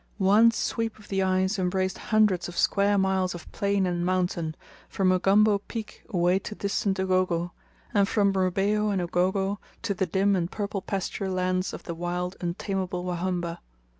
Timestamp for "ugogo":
6.97-7.51, 8.99-9.59